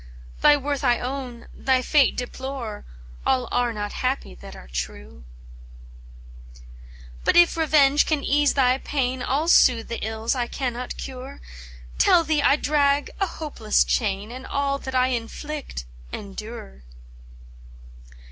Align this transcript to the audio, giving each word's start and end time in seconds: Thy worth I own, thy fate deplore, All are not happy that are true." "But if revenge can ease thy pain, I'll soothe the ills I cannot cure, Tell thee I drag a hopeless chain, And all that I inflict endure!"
Thy 0.41 0.57
worth 0.57 0.83
I 0.83 0.99
own, 0.99 1.47
thy 1.53 1.83
fate 1.83 2.17
deplore, 2.17 2.83
All 3.23 3.47
are 3.51 3.71
not 3.71 3.93
happy 3.93 4.33
that 4.33 4.55
are 4.55 4.67
true." 4.67 5.25
"But 7.23 7.35
if 7.37 7.55
revenge 7.55 8.07
can 8.07 8.23
ease 8.23 8.55
thy 8.55 8.79
pain, 8.79 9.21
I'll 9.21 9.47
soothe 9.47 9.89
the 9.89 10.03
ills 10.03 10.33
I 10.33 10.47
cannot 10.47 10.97
cure, 10.97 11.39
Tell 11.99 12.23
thee 12.23 12.41
I 12.41 12.55
drag 12.55 13.11
a 13.19 13.27
hopeless 13.27 13.83
chain, 13.83 14.31
And 14.31 14.47
all 14.47 14.79
that 14.79 14.95
I 14.95 15.09
inflict 15.09 15.85
endure!" 16.11 16.81